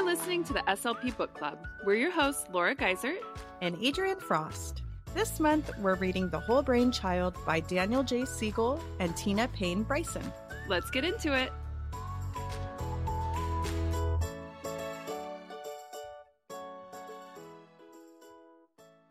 [0.00, 1.58] You're listening to the SLP Book Club.
[1.84, 3.18] We're your hosts, Laura Geisert
[3.60, 4.80] and Adrianne Frost.
[5.12, 8.24] This month, we're reading The Whole Brain Child by Daniel J.
[8.24, 10.22] Siegel and Tina Payne Bryson.
[10.70, 11.52] Let's get into it.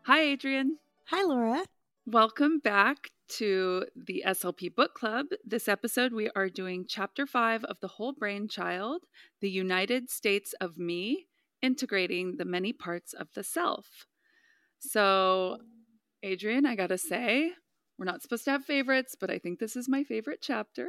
[0.02, 0.70] Hi, Adrianne.
[1.04, 1.64] Hi, Laura.
[2.04, 5.26] Welcome back to the SLP Book Club.
[5.44, 9.02] This episode, we are doing Chapter 5 of The Whole Brain Child
[9.40, 11.28] The United States of Me,
[11.62, 14.06] integrating the many parts of the self.
[14.80, 15.58] So,
[16.24, 17.52] Adrianne, I gotta say,
[17.98, 20.88] we're not supposed to have favorites, but I think this is my favorite chapter.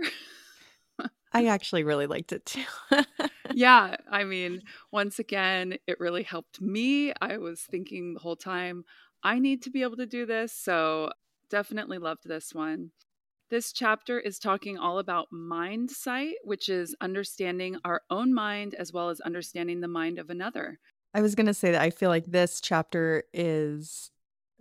[1.34, 2.63] I actually really liked it too.
[3.53, 7.13] yeah, I mean, once again, it really helped me.
[7.21, 8.84] I was thinking the whole time,
[9.23, 10.51] I need to be able to do this.
[10.51, 11.12] So
[11.51, 12.91] definitely loved this one.
[13.51, 18.93] This chapter is talking all about mind sight, which is understanding our own mind as
[18.93, 20.79] well as understanding the mind of another.
[21.13, 24.09] I was going to say that I feel like this chapter is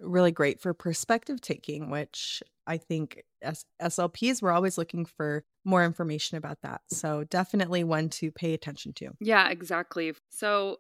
[0.00, 5.84] really great for perspective taking, which I think as SLPs, we're always looking for more
[5.84, 6.80] information about that.
[6.88, 9.10] So, definitely one to pay attention to.
[9.20, 10.14] Yeah, exactly.
[10.30, 10.78] So,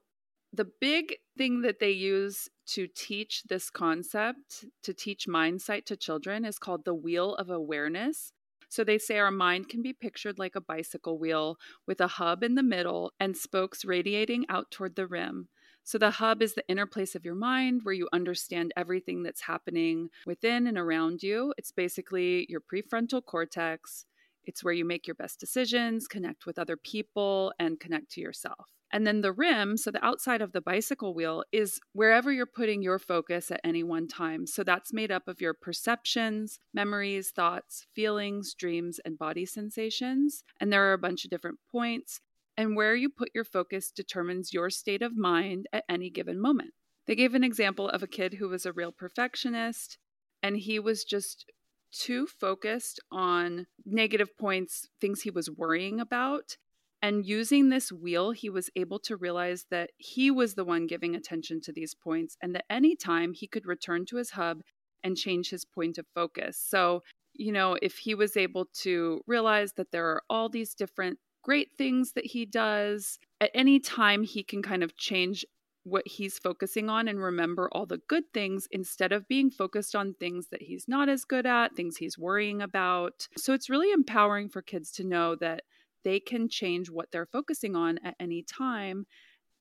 [0.52, 5.96] the big thing that they use to teach this concept, to teach mind sight to
[5.96, 8.32] children, is called the wheel of awareness.
[8.68, 12.44] So they say our mind can be pictured like a bicycle wheel with a hub
[12.44, 15.48] in the middle and spokes radiating out toward the rim.
[15.82, 19.42] So the hub is the inner place of your mind where you understand everything that's
[19.42, 21.52] happening within and around you.
[21.58, 24.06] It's basically your prefrontal cortex.
[24.44, 28.68] It's where you make your best decisions, connect with other people, and connect to yourself.
[28.92, 32.82] And then the rim, so the outside of the bicycle wheel, is wherever you're putting
[32.82, 34.46] your focus at any one time.
[34.46, 40.42] So that's made up of your perceptions, memories, thoughts, feelings, dreams, and body sensations.
[40.60, 42.20] And there are a bunch of different points.
[42.56, 46.72] And where you put your focus determines your state of mind at any given moment.
[47.06, 49.98] They gave an example of a kid who was a real perfectionist,
[50.42, 51.46] and he was just
[51.92, 56.56] too focused on negative points, things he was worrying about,
[57.02, 61.14] and using this wheel, he was able to realize that he was the one giving
[61.14, 64.60] attention to these points and that any time he could return to his hub
[65.02, 66.62] and change his point of focus.
[66.62, 67.02] So,
[67.32, 71.68] you know, if he was able to realize that there are all these different great
[71.78, 75.44] things that he does, at any time he can kind of change
[75.84, 80.12] what he's focusing on and remember all the good things instead of being focused on
[80.12, 83.26] things that he's not as good at, things he's worrying about.
[83.38, 85.62] So it's really empowering for kids to know that
[86.04, 89.06] they can change what they're focusing on at any time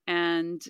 [0.08, 0.62] and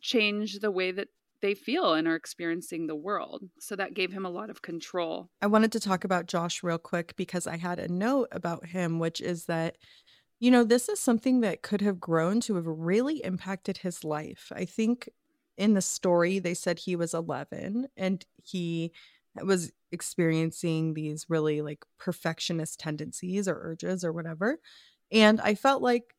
[0.00, 1.08] change the way that
[1.42, 3.42] they feel and are experiencing the world.
[3.58, 5.30] So that gave him a lot of control.
[5.40, 8.98] I wanted to talk about Josh real quick because I had a note about him,
[8.98, 9.76] which is that,
[10.38, 14.52] you know, this is something that could have grown to have really impacted his life.
[14.54, 15.08] I think
[15.56, 18.92] in the story, they said he was 11 and he
[19.42, 24.58] was experiencing these really like perfectionist tendencies or urges or whatever.
[25.12, 26.14] And I felt like,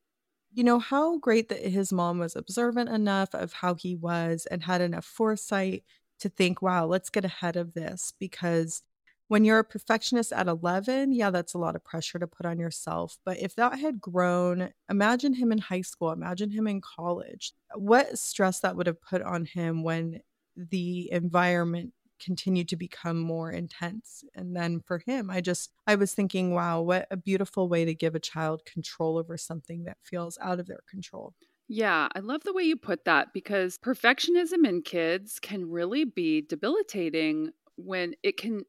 [0.52, 4.62] you know, how great that his mom was observant enough of how he was and
[4.62, 5.84] had enough foresight
[6.20, 8.12] to think, wow, let's get ahead of this.
[8.18, 8.82] Because
[9.28, 12.58] when you're a perfectionist at 11, yeah, that's a lot of pressure to put on
[12.58, 13.16] yourself.
[13.24, 17.54] But if that had grown, imagine him in high school, imagine him in college.
[17.74, 20.20] What stress that would have put on him when
[20.54, 24.24] the environment continued to become more intense.
[24.34, 27.94] And then for him, I just, I was thinking, wow, what a beautiful way to
[27.94, 31.34] give a child control over something that feels out of their control.
[31.68, 36.42] Yeah, I love the way you put that because perfectionism in kids can really be
[36.42, 38.64] debilitating when it can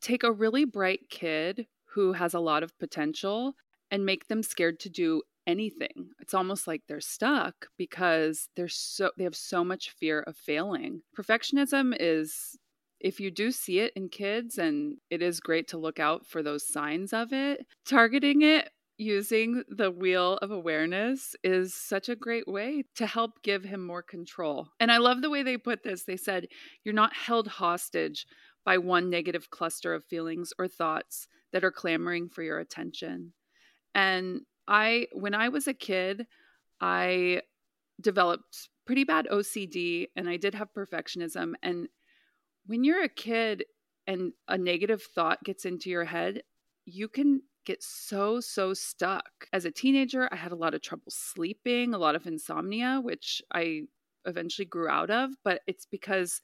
[0.00, 3.54] take a really bright kid who has a lot of potential
[3.90, 6.10] and make them scared to do anything.
[6.20, 11.02] It's almost like they're stuck because they're so they have so much fear of failing.
[11.16, 12.58] Perfectionism is
[13.02, 16.42] if you do see it in kids, and it is great to look out for
[16.42, 22.46] those signs of it, targeting it using the wheel of awareness is such a great
[22.46, 24.68] way to help give him more control.
[24.78, 26.04] And I love the way they put this.
[26.04, 26.46] They said,
[26.84, 28.26] You're not held hostage
[28.64, 33.32] by one negative cluster of feelings or thoughts that are clamoring for your attention.
[33.94, 36.26] And I, when I was a kid,
[36.80, 37.42] I
[38.00, 41.54] developed pretty bad OCD and I did have perfectionism.
[41.62, 41.88] And
[42.66, 43.64] when you're a kid
[44.06, 46.42] and a negative thought gets into your head,
[46.84, 49.46] you can get so, so stuck.
[49.52, 53.42] As a teenager, I had a lot of trouble sleeping, a lot of insomnia, which
[53.54, 53.82] I
[54.24, 55.30] eventually grew out of.
[55.44, 56.40] But it's because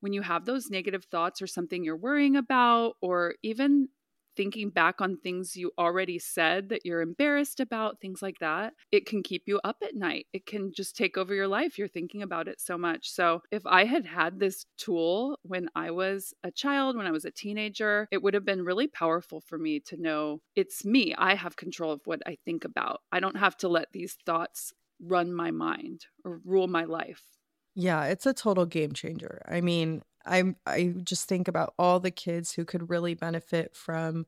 [0.00, 3.88] when you have those negative thoughts or something you're worrying about, or even
[4.36, 9.06] thinking back on things you already said that you're embarrassed about, things like that, it
[9.06, 10.26] can keep you up at night.
[10.32, 11.78] It can just take over your life.
[11.78, 13.10] You're thinking about it so much.
[13.10, 17.24] So, if I had had this tool when I was a child, when I was
[17.24, 21.14] a teenager, it would have been really powerful for me to know it's me.
[21.16, 23.00] I have control of what I think about.
[23.10, 27.22] I don't have to let these thoughts run my mind or rule my life.
[27.74, 29.40] Yeah, it's a total game changer.
[29.48, 34.26] I mean, I I just think about all the kids who could really benefit from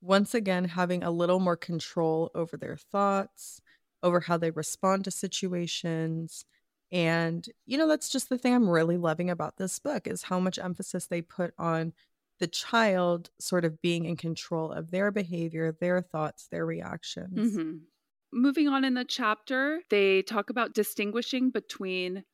[0.00, 3.60] once again having a little more control over their thoughts,
[4.02, 6.44] over how they respond to situations.
[6.92, 10.40] And you know, that's just the thing I'm really loving about this book is how
[10.40, 11.92] much emphasis they put on
[12.38, 17.56] the child sort of being in control of their behavior, their thoughts, their reactions.
[17.56, 17.76] Mm-hmm.
[18.32, 22.24] Moving on in the chapter, they talk about distinguishing between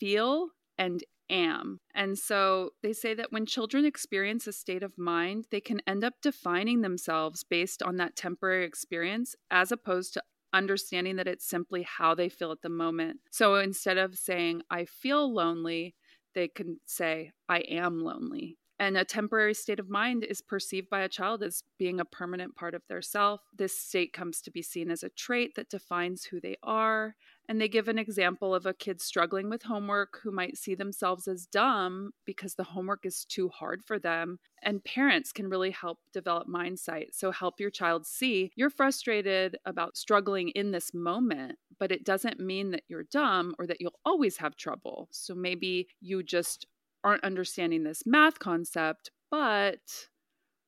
[0.00, 1.80] feel and am.
[1.94, 6.04] And so they say that when children experience a state of mind, they can end
[6.04, 10.22] up defining themselves based on that temporary experience as opposed to
[10.52, 13.20] understanding that it's simply how they feel at the moment.
[13.30, 15.94] So instead of saying, I feel lonely,
[16.34, 18.56] they can say, I am lonely.
[18.78, 22.56] And a temporary state of mind is perceived by a child as being a permanent
[22.56, 23.40] part of their self.
[23.56, 27.14] This state comes to be seen as a trait that defines who they are.
[27.48, 31.28] And they give an example of a kid struggling with homework who might see themselves
[31.28, 34.38] as dumb because the homework is too hard for them.
[34.62, 37.14] And parents can really help develop mindsight.
[37.14, 42.40] So help your child see you're frustrated about struggling in this moment, but it doesn't
[42.40, 45.08] mean that you're dumb or that you'll always have trouble.
[45.12, 46.66] So maybe you just
[47.04, 49.80] aren't understanding this math concept, but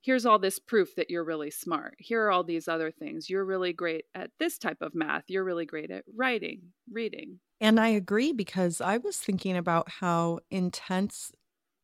[0.03, 1.97] here's all this proof that you're really smart.
[1.99, 3.29] Here are all these other things.
[3.29, 5.25] You're really great at this type of math.
[5.27, 7.41] You're really great at writing, reading.
[7.61, 11.33] And I agree because I was thinking about how intense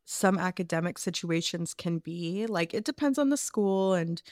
[0.04, 2.46] some academic situations can be.
[2.46, 4.22] Like it depends on the school and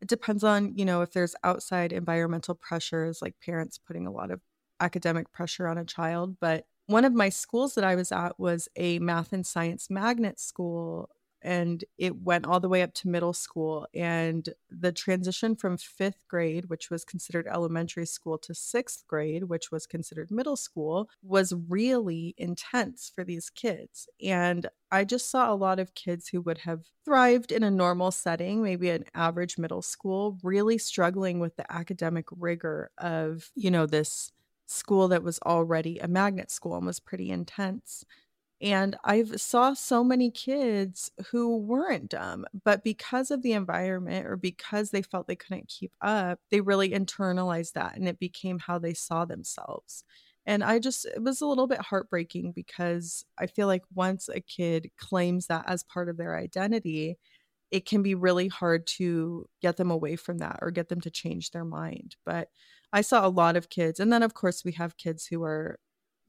[0.00, 4.30] it depends on, you know, if there's outside environmental pressures, like parents putting a lot
[4.30, 4.40] of
[4.80, 6.36] academic pressure on a child.
[6.40, 10.40] But one of my schools that I was at was a math and science magnet
[10.40, 13.86] school and it went all the way up to middle school.
[13.94, 19.70] And the transition from fifth grade, which was considered elementary school, to sixth grade, which
[19.70, 24.08] was considered middle school, was really intense for these kids.
[24.20, 28.10] And I just saw a lot of kids who would have thrived in a normal
[28.10, 33.86] setting, maybe an average middle school, really struggling with the academic rigor of, you know,
[33.86, 34.32] this
[34.68, 38.04] school that was already a magnet school and was pretty intense.
[38.60, 44.36] And I've saw so many kids who weren't dumb, but because of the environment or
[44.36, 48.78] because they felt they couldn't keep up, they really internalized that and it became how
[48.78, 50.04] they saw themselves.
[50.44, 54.40] And I just, it was a little bit heartbreaking because I feel like once a
[54.40, 57.18] kid claims that as part of their identity,
[57.70, 61.10] it can be really hard to get them away from that or get them to
[61.10, 62.16] change their mind.
[62.24, 62.48] But
[62.92, 64.00] I saw a lot of kids.
[64.00, 65.78] And then, of course, we have kids who are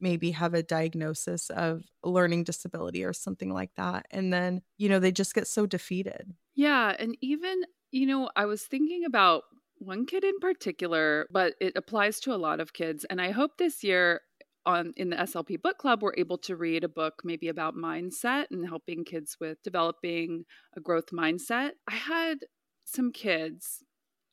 [0.00, 4.06] maybe have a diagnosis of learning disability or something like that.
[4.10, 6.34] And then, you know, they just get so defeated.
[6.54, 6.94] Yeah.
[6.98, 9.44] And even, you know, I was thinking about
[9.76, 13.04] one kid in particular, but it applies to a lot of kids.
[13.08, 14.20] And I hope this year
[14.66, 18.46] on in the SLP book club we're able to read a book maybe about mindset
[18.50, 20.44] and helping kids with developing
[20.76, 21.72] a growth mindset.
[21.88, 22.40] I had
[22.84, 23.84] some kids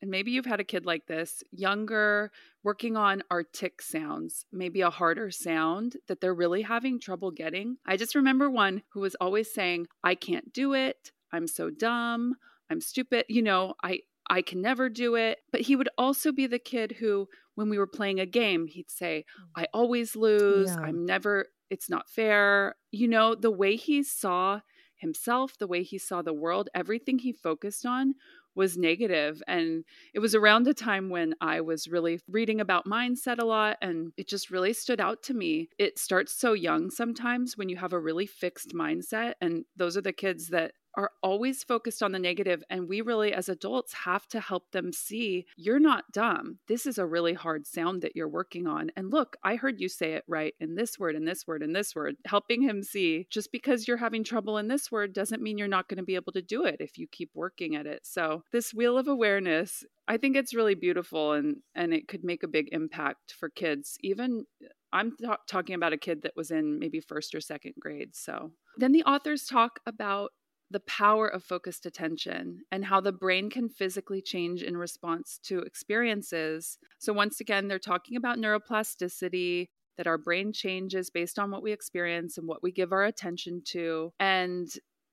[0.01, 2.31] and maybe you've had a kid like this, younger,
[2.63, 7.77] working on artic sounds, maybe a harder sound that they're really having trouble getting.
[7.85, 11.11] I just remember one who was always saying, I can't do it.
[11.31, 12.35] I'm so dumb.
[12.69, 13.25] I'm stupid.
[13.27, 15.39] You know, I, I can never do it.
[15.51, 18.91] But he would also be the kid who, when we were playing a game, he'd
[18.91, 19.61] say, mm.
[19.61, 20.69] I always lose.
[20.69, 20.81] Yeah.
[20.81, 22.75] I'm never, it's not fair.
[22.91, 24.61] You know, the way he saw
[24.95, 28.15] himself, the way he saw the world, everything he focused on
[28.57, 33.37] was negative and it was around a time when i was really reading about mindset
[33.37, 37.55] a lot and it just really stood out to me it starts so young sometimes
[37.55, 41.63] when you have a really fixed mindset and those are the kids that are always
[41.63, 45.79] focused on the negative and we really as adults have to help them see you're
[45.79, 46.57] not dumb.
[46.67, 48.91] This is a really hard sound that you're working on.
[48.97, 51.75] And look i heard you say it right in this word and this word and
[51.75, 52.15] this word.
[52.25, 55.87] Helping him see just because you're having trouble in this word doesn't mean you're not
[55.87, 58.01] going to be able to do it if you keep working at it.
[58.03, 62.41] So this wheel of awareness i think it's really beautiful and and it could make
[62.41, 63.97] a big impact for kids.
[64.01, 64.45] Even
[64.93, 65.15] I'm
[65.47, 68.15] talking about a kid that was in maybe first or second grade.
[68.15, 68.51] So.
[68.77, 70.31] Then the authors talk about
[70.69, 75.59] the power of focused attention and how the brain can physically change in response to
[75.59, 76.77] experiences.
[76.99, 81.71] So, once again, they're talking about neuroplasticity, that our brain changes based on what we
[81.71, 84.11] experience and what we give our attention to.
[84.19, 84.69] And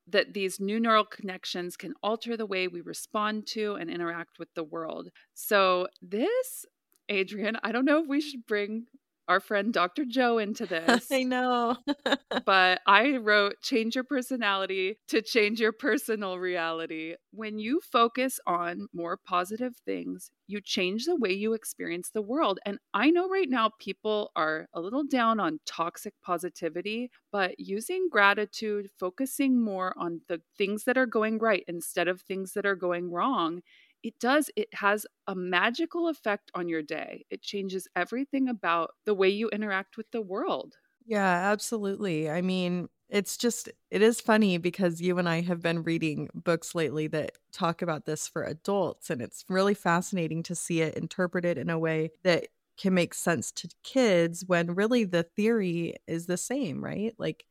[0.07, 4.53] that these new neural connections can alter the way we respond to and interact with
[4.55, 5.09] the world.
[5.33, 6.67] So, this,
[7.11, 8.85] Adrianne, I don't know if we should bring
[9.29, 10.05] our friend Dr.
[10.05, 11.11] Joe into this.
[11.11, 11.77] I know.
[12.45, 17.15] but I wrote change your personality to change your personal reality.
[17.33, 22.59] When you focus on more positive things, you change the way you experience the world.
[22.67, 28.09] And I know right now people are a little down on toxic positivity, but using
[28.11, 32.77] gratitude, focusing more on the things that are going right instead of things that are
[32.77, 33.63] going wrong
[34.05, 37.27] it does it has a magical effect on your day.
[37.31, 40.79] It changes everything about the way you interact with the world.
[41.05, 42.31] Yeah absolutely.
[42.31, 46.75] I mean it's just it is funny because you and i have been reading books
[46.75, 51.59] lately that talk about this for adults and it's really fascinating to see it interpreted
[51.59, 56.39] in a way that can make sense to kids when really the theory is the
[56.39, 57.15] same right?
[57.19, 57.45] Like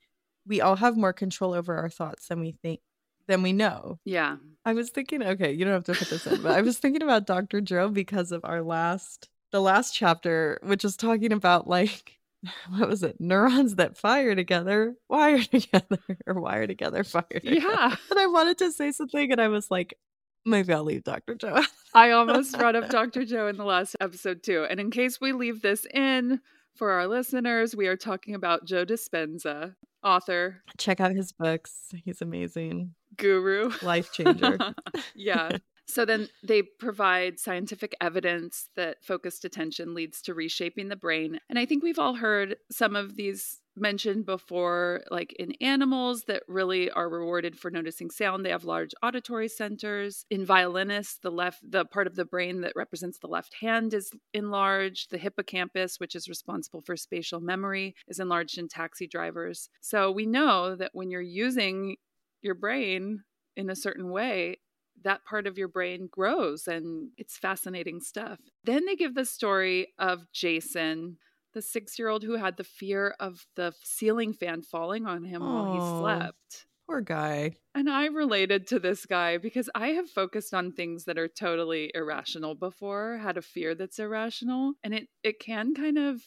[0.46, 2.82] we all have more control over our thoughts than we think
[3.28, 4.00] than we know.
[4.06, 4.38] Yeah.
[4.66, 7.04] I was thinking, okay, you don't have to put this in, but I was thinking
[7.04, 7.62] about Dr.
[7.62, 12.20] Joe because of our last, the last chapter, which is talking about like,
[12.70, 13.20] what was it?
[13.20, 17.56] Neurons that fire together, wire together, or wire together, fire together.
[17.56, 17.96] Yeah.
[18.10, 19.98] And I wanted to say something, and I was like,
[20.46, 21.36] maybe I'll leave Dr.
[21.36, 21.62] Joe.
[21.94, 23.26] I almost brought up Dr.
[23.26, 24.66] Joe in the last episode too.
[24.70, 26.40] And in case we leave this in,
[26.76, 30.64] for our listeners, we are talking about Joe Dispenza, author.
[30.78, 31.94] Check out his books.
[32.04, 32.96] He's amazing.
[33.18, 33.72] Guru.
[33.82, 34.58] Life changer.
[35.16, 35.58] yeah.
[35.86, 41.40] So then they provide scientific evidence that focused attention leads to reshaping the brain.
[41.50, 46.44] And I think we've all heard some of these mentioned before like in animals that
[46.48, 51.60] really are rewarded for noticing sound they have large auditory centers in violinists the left
[51.68, 56.16] the part of the brain that represents the left hand is enlarged the hippocampus which
[56.16, 61.10] is responsible for spatial memory is enlarged in taxi drivers so we know that when
[61.10, 61.96] you're using
[62.44, 63.24] your brain
[63.56, 64.58] in a certain way
[65.04, 68.40] that part of your brain grows and it's fascinating stuff.
[68.64, 71.18] Then they give the story of Jason,
[71.54, 75.42] the six year old who had the fear of the ceiling fan falling on him
[75.42, 76.66] Aww, while he slept.
[76.88, 77.54] Poor guy.
[77.74, 81.92] And I related to this guy because I have focused on things that are totally
[81.96, 86.22] irrational before, had a fear that's irrational, and it it can kind of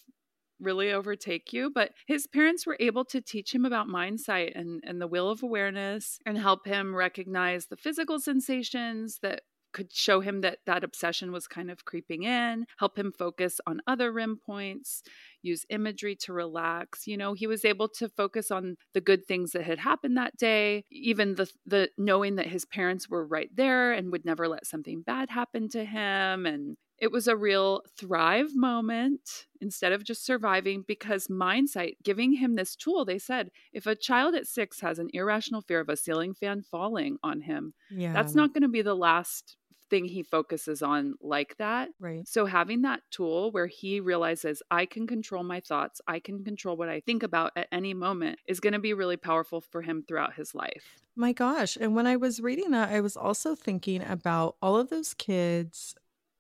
[0.61, 1.71] really overtake you.
[1.75, 5.43] But his parents were able to teach him about mindsight and, and the wheel of
[5.43, 9.43] awareness and help him recognize the physical sensations that
[9.77, 13.83] could show him that that obsession was kind of creeping in, help him focus on
[13.87, 15.03] other rim points,
[15.43, 17.07] use imagery to relax.
[17.07, 20.39] You know, he was able to focus on the good things that had happened that
[20.39, 24.67] day, even the the knowing that his parents were right there and would never let
[24.67, 30.25] something bad happen to him and it was a real thrive moment instead of just
[30.25, 34.99] surviving because mindsight, giving him this tool, they said if a child at six has
[34.99, 38.13] an irrational fear of a ceiling fan falling on him, yeah.
[38.13, 39.57] that's not going to be the last
[39.89, 41.91] thing he focuses on like that.
[42.01, 42.27] Right.
[42.27, 46.77] So having that tool where he realizes I can control my thoughts, I can control
[46.77, 50.03] what I think about at any moment is going to be really powerful for him
[50.07, 51.03] throughout his life.
[51.15, 51.77] My gosh.
[51.81, 55.95] And when I was reading that, I was also thinking about all of those kids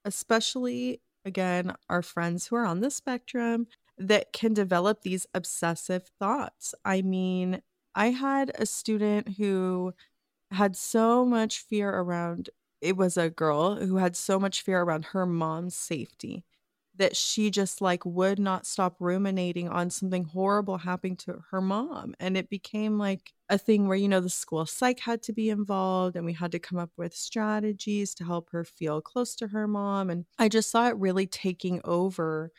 [0.06, 6.74] especially again, our friends who are on the spectrum that can develop these obsessive thoughts.
[6.84, 7.62] I mean,
[7.96, 9.94] I had a student who
[10.50, 15.06] had so much fear around it was a girl who had so much fear around
[15.06, 16.44] her mom's safety
[16.98, 22.14] that she just like would not stop ruminating on something horrible happening to her mom
[22.20, 25.50] and it became like a thing where you know the school psych had to be
[25.50, 29.48] involved and we had to come up with strategies to help her feel close to
[29.48, 32.50] her mom and i just saw it really taking over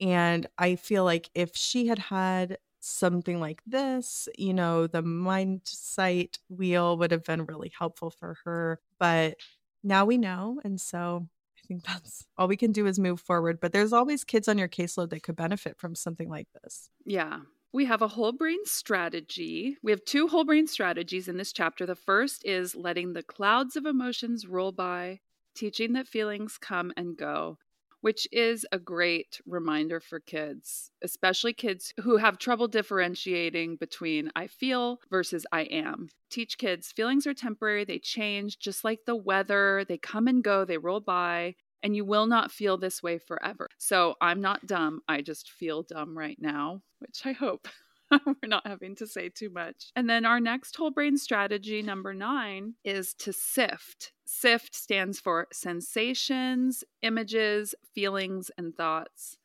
[0.00, 5.60] and i feel like if she had had something like this you know the mind
[5.64, 9.36] sight wheel would have been really helpful for her but
[9.82, 11.28] now we know and so
[11.70, 13.60] think that's all we can do is move forward.
[13.60, 16.90] But there's always kids on your caseload that could benefit from something like this.
[17.06, 17.40] Yeah.
[17.72, 19.76] We have a whole brain strategy.
[19.80, 21.86] We have two whole brain strategies in this chapter.
[21.86, 25.20] The first is letting the clouds of emotions roll by,
[25.54, 27.58] teaching that feelings come and go
[28.00, 34.46] which is a great reminder for kids, especially kids who have trouble differentiating between I
[34.46, 36.08] feel versus I am.
[36.30, 40.64] Teach kids feelings are temporary, they change just like the weather, they come and go,
[40.64, 41.54] they roll by.
[41.82, 43.66] And you will not feel this way forever.
[43.78, 45.00] So I'm not dumb.
[45.08, 47.68] I just feel dumb right now, which I hope
[48.26, 49.90] we're not having to say too much.
[49.96, 54.12] And then our next whole brain strategy, number nine, is to sift.
[54.32, 59.38] SIFT stands for sensations, images, feelings, and thoughts.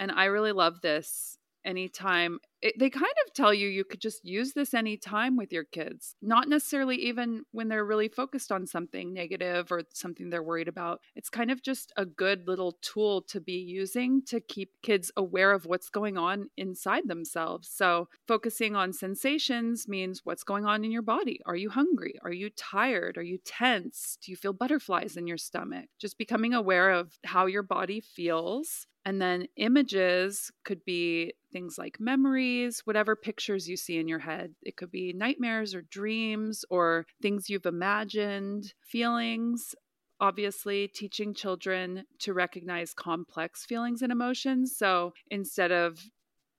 [0.00, 4.24] And I really love this anytime it, they kind of tell you you could just
[4.24, 9.12] use this anytime with your kids, not necessarily even when they're really focused on something
[9.12, 11.00] negative or something they're worried about.
[11.16, 15.52] It's kind of just a good little tool to be using to keep kids aware
[15.52, 17.68] of what's going on inside themselves.
[17.68, 21.40] So, focusing on sensations means what's going on in your body.
[21.44, 22.14] Are you hungry?
[22.22, 23.18] Are you tired?
[23.18, 24.18] Are you tense?
[24.22, 25.86] Do you feel butterflies in your stomach?
[25.98, 31.98] Just becoming aware of how your body feels and then images could be things like
[31.98, 34.54] memories, whatever pictures you see in your head.
[34.62, 39.74] It could be nightmares or dreams or things you've imagined, feelings.
[40.20, 44.76] Obviously, teaching children to recognize complex feelings and emotions.
[44.76, 45.98] So instead of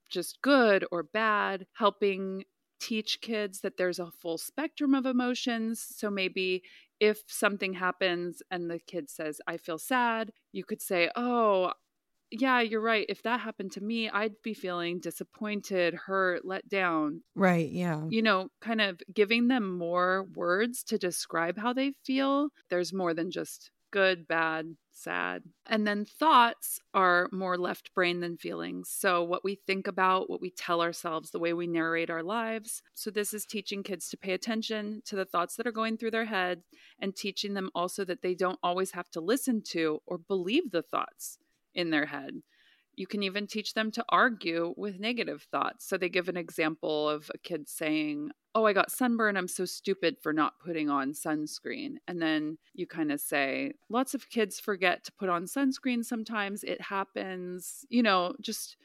[0.10, 2.44] just good or bad, helping
[2.82, 5.86] teach kids that there's a full spectrum of emotions.
[5.90, 6.64] So maybe
[7.00, 11.72] if something happens and the kid says, I feel sad, you could say, Oh,
[12.34, 13.06] yeah, you're right.
[13.10, 17.22] If that happened to me, I'd be feeling disappointed, hurt, let down.
[17.36, 17.70] Right.
[17.70, 18.02] Yeah.
[18.10, 22.50] You know, kind of giving them more words to describe how they feel.
[22.70, 25.44] There's more than just good, bad, sad.
[25.68, 28.90] And then thoughts are more left brain than feelings.
[28.90, 32.82] So, what we think about, what we tell ourselves, the way we narrate our lives.
[32.96, 36.12] So, this is teaching kids to pay attention to the thoughts that are going through
[36.12, 36.64] their head
[37.00, 40.82] and teaching them also that they don't always have to listen to or believe the
[40.82, 41.38] thoughts
[41.76, 42.42] in their head.
[42.96, 45.88] You can even teach them to argue with negative thoughts.
[45.88, 49.36] So they give an example of a kid saying, Oh, I got sunburn.
[49.36, 51.96] I'm so stupid for not putting on sunscreen.
[52.08, 56.64] And then you kind of say, Lots of kids forget to put on sunscreen sometimes.
[56.64, 57.84] It happens.
[57.90, 58.78] You know, just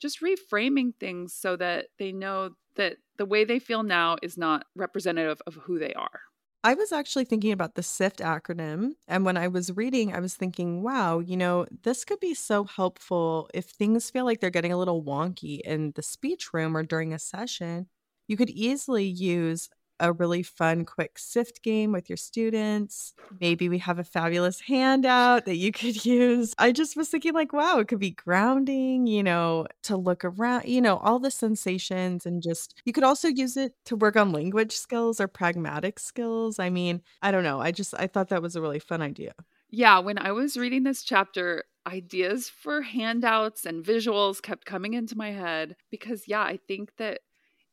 [0.00, 4.66] just reframing things so that they know that the way they feel now is not
[4.74, 6.20] representative of who they are.
[6.64, 8.92] I was actually thinking about the SIFT acronym.
[9.06, 12.64] And when I was reading, I was thinking, wow, you know, this could be so
[12.64, 16.82] helpful if things feel like they're getting a little wonky in the speech room or
[16.82, 17.88] during a session.
[18.28, 19.68] You could easily use
[20.00, 23.14] a really fun, quick SIFT game with your students.
[23.40, 26.54] Maybe we have a fabulous handout that you could use.
[26.58, 30.64] I just was thinking, like, wow, it could be grounding, you know, to look around,
[30.66, 34.32] you know, all the sensations and just, you could also use it to work on
[34.32, 36.58] language skills or pragmatic skills.
[36.58, 37.60] I mean, I don't know.
[37.60, 39.32] I just, I thought that was a really fun idea.
[39.70, 45.16] Yeah, when I was reading this chapter, ideas for handouts and visuals kept coming into
[45.16, 47.20] my head because, yeah, I think that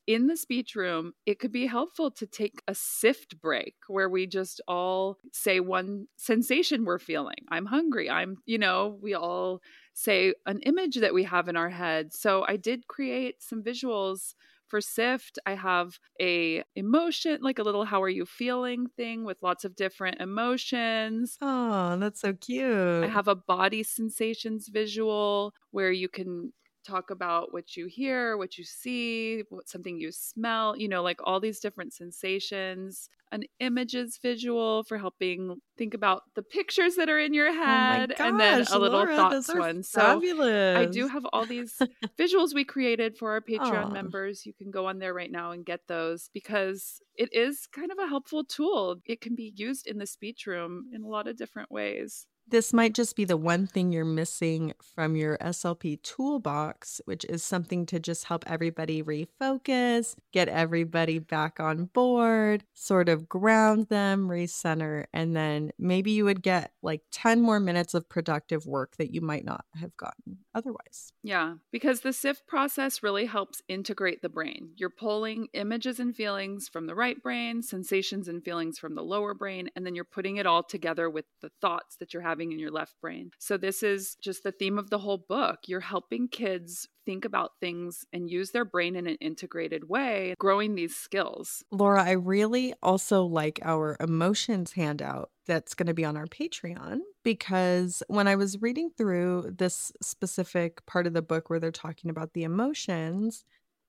[0.08, 4.28] in the speech room, it could be helpful to take a sift break where we
[4.28, 7.46] just all say one sensation we're feeling.
[7.50, 8.10] I'm hungry.
[8.10, 9.62] I'm, you know, we all
[9.94, 12.14] say an image that we have in our head.
[12.14, 14.34] So I did create some visuals
[14.72, 19.44] for sift i have a emotion like a little how are you feeling thing with
[19.44, 25.92] lots of different emotions oh that's so cute i have a body sensations visual where
[25.92, 26.54] you can
[26.84, 31.20] talk about what you hear, what you see, what something you smell, you know, like
[31.24, 33.10] all these different sensations.
[33.34, 38.12] An images visual for helping think about the pictures that are in your oh head,
[38.12, 39.84] oh gosh, and then a little Laura, thoughts one.
[39.84, 40.76] Fabulous.
[40.76, 41.82] So I do have all these
[42.20, 43.94] visuals we created for our Patreon Aww.
[43.94, 44.46] members.
[44.46, 48.00] You can go on there right now and get those because it is kind of
[48.00, 48.98] a helpful tool.
[49.06, 52.28] It can be used in the speech room in a lot of different ways.
[52.48, 57.44] This might just be the one thing you're missing from your SLP toolbox, which is
[57.44, 64.28] something to just help everybody refocus, get everybody back on board, sort of ground them,
[64.28, 69.14] recenter, and then maybe you would get like 10 more minutes of productive work that
[69.14, 71.14] you might not have gotten otherwise.
[71.24, 74.72] Yeah, because the SIFT process really helps integrate the brain.
[74.76, 79.34] You're pulling images and feelings from the right brain, sensations and feelings from the lower
[79.34, 82.52] brain, and then you're putting it all together with the thoughts that you're having having
[82.52, 83.32] in your left brain.
[83.40, 85.60] So, this is just the theme of the whole book.
[85.68, 90.76] You're helping kids think about things and use their brain in an integrated way, growing
[90.76, 91.64] these skills.
[91.72, 97.00] Laura, I really also like our emotions handout that's going to be on our Patreon
[97.24, 102.10] because when I was reading through this specific part of the book where they're talking
[102.12, 103.44] about the emotions,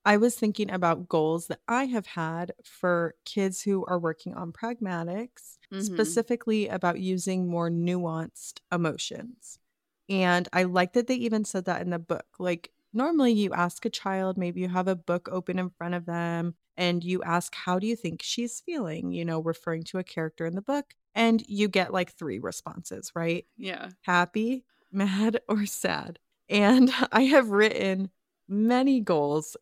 [0.05, 4.51] I was thinking about goals that I have had for kids who are working on
[4.51, 5.81] pragmatics, mm-hmm.
[5.81, 9.59] specifically about using more nuanced emotions.
[10.09, 12.25] And I like that they even said that in the book.
[12.37, 16.05] Like, normally you ask a child, maybe you have a book open in front of
[16.05, 19.13] them, and you ask, How do you think she's feeling?
[19.13, 20.93] You know, referring to a character in the book.
[21.15, 23.45] And you get like three responses, right?
[23.57, 23.89] Yeah.
[24.01, 26.19] Happy, mad, or sad.
[26.49, 28.09] And I have written
[28.49, 29.55] many goals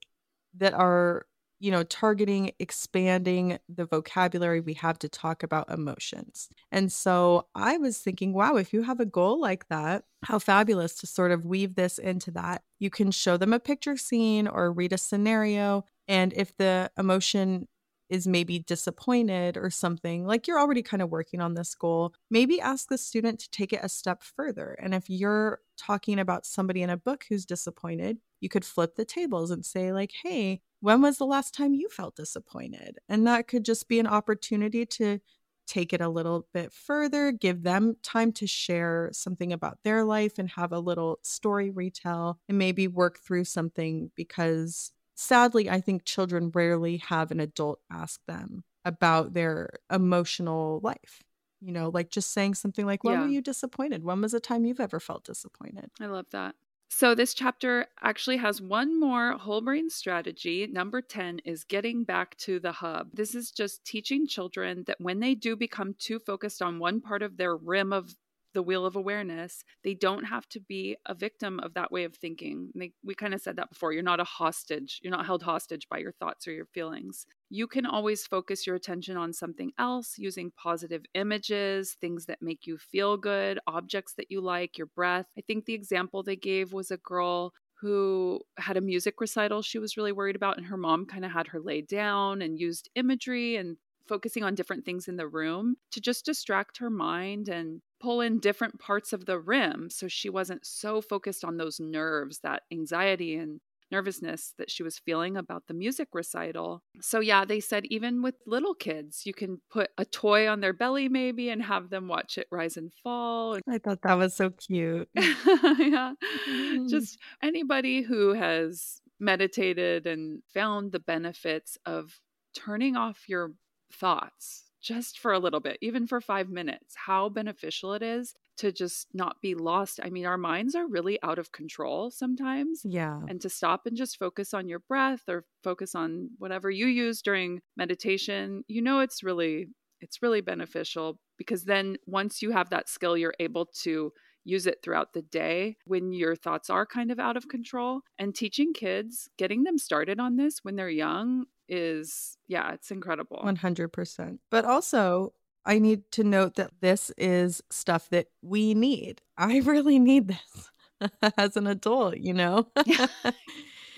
[0.57, 1.25] that are
[1.61, 6.49] you know, targeting, expanding the vocabulary we have to talk about emotions.
[6.71, 10.95] And so I was thinking, wow, if you have a goal like that, how fabulous
[10.95, 12.63] to sort of weave this into that.
[12.79, 15.85] You can show them a picture scene or read a scenario.
[16.07, 17.67] And if the emotion
[18.11, 22.59] is maybe disappointed or something, like you're already kind of working on this goal, maybe
[22.59, 24.77] ask the student to take it a step further.
[24.81, 29.05] And if you're talking about somebody in a book who's disappointed, you could flip the
[29.05, 32.99] tables and say, like, hey, when was the last time you felt disappointed?
[33.07, 35.19] And that could just be an opportunity to
[35.65, 40.37] take it a little bit further, give them time to share something about their life
[40.37, 46.03] and have a little story retell and maybe work through something because sadly, I think
[46.03, 51.23] children rarely have an adult ask them about their emotional life.
[51.61, 53.21] You know, like just saying something like, When yeah.
[53.21, 54.03] were you disappointed?
[54.03, 55.91] When was the time you've ever felt disappointed?
[55.99, 56.55] I love that.
[56.89, 60.67] So, this chapter actually has one more whole brain strategy.
[60.67, 63.09] Number 10 is getting back to the hub.
[63.13, 67.21] This is just teaching children that when they do become too focused on one part
[67.21, 68.13] of their rim of
[68.53, 69.63] the wheel of awareness.
[69.83, 72.71] They don't have to be a victim of that way of thinking.
[72.75, 73.93] They, we kind of said that before.
[73.93, 74.99] You're not a hostage.
[75.03, 77.25] You're not held hostage by your thoughts or your feelings.
[77.49, 82.65] You can always focus your attention on something else using positive images, things that make
[82.65, 85.27] you feel good, objects that you like, your breath.
[85.37, 89.79] I think the example they gave was a girl who had a music recital she
[89.79, 92.89] was really worried about, and her mom kind of had her lay down and used
[92.95, 93.75] imagery and
[94.07, 98.39] focusing on different things in the room to just distract her mind and pull in
[98.39, 103.35] different parts of the rim so she wasn't so focused on those nerves, that anxiety
[103.35, 103.61] and
[103.91, 106.81] nervousness that she was feeling about the music recital.
[107.01, 110.73] So, yeah, they said even with little kids, you can put a toy on their
[110.73, 113.59] belly maybe and have them watch it rise and fall.
[113.69, 115.09] I thought that was so cute.
[115.15, 116.13] yeah.
[116.49, 116.87] Mm-hmm.
[116.87, 122.19] Just anybody who has meditated and found the benefits of
[122.55, 123.51] turning off your
[123.93, 128.71] thoughts just for a little bit, even for five minutes, how beneficial it is to
[128.71, 129.99] just not be lost.
[130.03, 132.81] I mean, our minds are really out of control sometimes.
[132.83, 133.19] Yeah.
[133.27, 137.21] And to stop and just focus on your breath or focus on whatever you use
[137.21, 139.67] during meditation, you know, it's really,
[140.01, 144.11] it's really beneficial because then once you have that skill, you're able to
[144.43, 148.01] use it throughout the day when your thoughts are kind of out of control.
[148.17, 153.41] And teaching kids, getting them started on this when they're young is yeah, it's incredible.
[153.43, 154.37] 100%.
[154.51, 155.33] But also,
[155.65, 159.21] I need to note that this is stuff that we need.
[159.37, 162.67] I really need this as an adult, you know?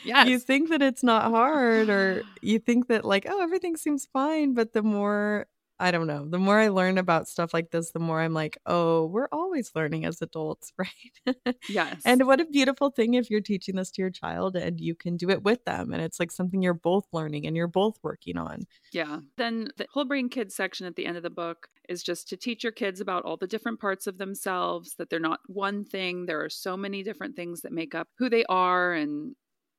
[0.06, 0.28] yes.
[0.28, 4.54] You think that it's not hard, or you think that, like, oh, everything seems fine.
[4.54, 5.48] But the more
[5.80, 6.26] I don't know.
[6.28, 9.72] The more I learn about stuff like this, the more I'm like, oh, we're always
[9.76, 11.36] learning as adults, right?
[11.68, 12.02] Yes.
[12.06, 15.18] and what a beautiful thing if you're teaching this to your child and you can
[15.18, 15.92] do it with them.
[15.92, 18.64] And it's like something you're both learning and you're both working on.
[18.92, 19.20] Yeah.
[19.38, 22.38] Then the whole brain kids section at the end of the book is just to
[22.38, 26.26] teach your kids about all the different parts of themselves, that they're not one thing.
[26.26, 29.36] There are so many different things that make up who they are and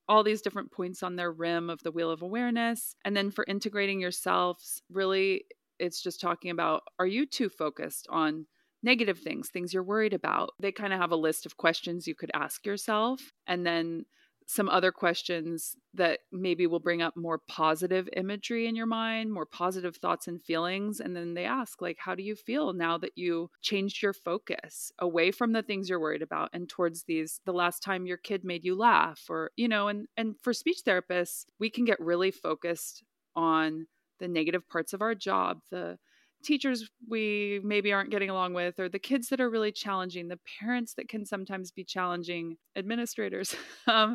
[0.09, 2.95] all these different points on their rim of the wheel of awareness.
[3.05, 5.45] And then for integrating yourselves, really
[5.79, 8.47] it's just talking about are you too focused on
[8.83, 10.51] negative things, things you're worried about?
[10.61, 14.05] They kind of have a list of questions you could ask yourself and then
[14.47, 19.47] some other questions that maybe will bring up more positive imagery in your mind, more
[19.47, 21.01] positive thoughts and feelings.
[21.01, 24.93] And then they ask, like, how do you feel now that you changed your focus
[24.99, 28.45] away from the things you're worried about and towards these the last time your kid
[28.45, 32.31] made you laugh or, you know, and and for speech therapists, we can get really
[32.31, 33.03] focused
[33.35, 33.87] on
[34.21, 35.99] the negative parts of our job, the
[36.45, 40.39] teachers we maybe aren't getting along with, or the kids that are really challenging, the
[40.61, 43.57] parents that can sometimes be challenging, administrators.
[43.89, 44.15] um,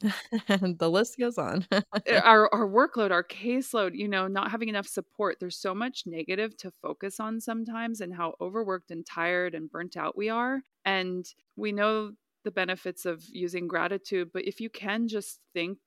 [0.48, 1.66] the list goes on.
[1.72, 1.80] Eh,
[2.24, 5.38] our, our workload, our caseload, you know, not having enough support.
[5.40, 9.96] There's so much negative to focus on sometimes, and how overworked and tired and burnt
[9.96, 10.60] out we are.
[10.84, 12.12] And we know
[12.44, 15.78] the benefits of using gratitude, but if you can just think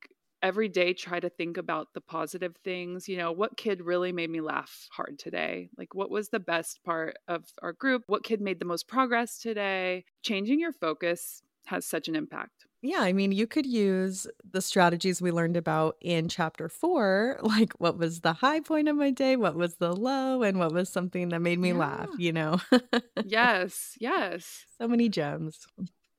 [0.44, 3.08] every day try to think about the positive things.
[3.08, 5.70] You know, what kid really made me laugh hard today?
[5.78, 8.04] Like, what was the best part of our group?
[8.08, 10.04] What kid made the most progress today?
[10.22, 12.66] Changing your focus has such an impact.
[12.82, 17.72] Yeah, I mean, you could use the strategies we learned about in chapter four, like
[17.78, 20.90] what was the high point of my day, what was the low, and what was
[20.90, 21.78] something that made me yeah.
[21.78, 22.60] laugh, you know?
[23.24, 24.66] yes, yes.
[24.78, 25.66] So many gems.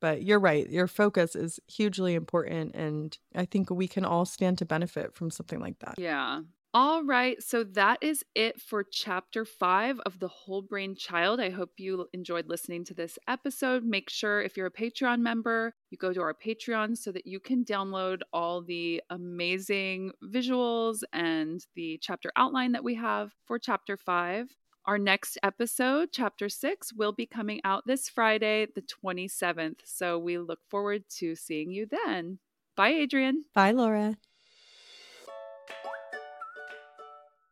[0.05, 0.69] But you're right.
[0.69, 2.75] Your focus is hugely important.
[2.75, 5.95] And I think we can all stand to benefit from something like that.
[5.97, 6.43] Yeah.
[6.75, 11.41] All right, so that is it for chapter five of The Whole Brain Child.
[11.41, 13.83] I hope you enjoyed listening to this episode.
[13.85, 17.41] Make sure, if you're a Patreon member, you go to our Patreon so that you
[17.41, 23.97] can download all the amazing visuals and the chapter outline that we have for chapter
[23.97, 24.49] five.
[24.87, 29.79] Our next episode, chapter six, will be coming out this Friday, the 27th.
[29.85, 32.39] So we look forward to seeing you then.
[32.77, 33.45] Bye, Adrianne.
[33.55, 34.19] Bye, Laura.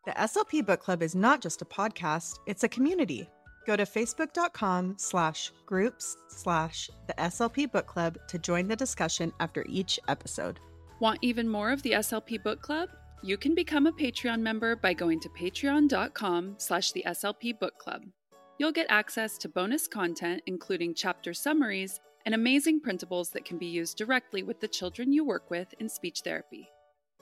[0.05, 3.31] The SLP Book Club is not just a podcast, it's a community.
[3.67, 9.65] Go to facebook.com slash groups slash the SLP Book Club to join the discussion after
[9.69, 10.61] each episode.
[11.01, 12.91] Want even more of the SLP Book Club?
[13.25, 18.03] You can become a Patreon member by going to patreon.com slash the SLP Book Club.
[18.59, 23.67] You'll get access to bonus content, including chapter summaries and amazing printables that can be
[23.67, 26.69] used directly with the children you work with in speech therapy.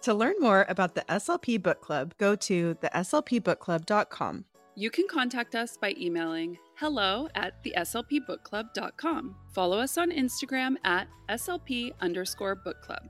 [0.02, 4.46] To learn more about the SLP Book Club, go to theslpbookclub.com.
[4.76, 9.36] You can contact us by emailing hello at theslpbookclub.com.
[9.52, 13.02] Follow us on Instagram at slp underscore book club.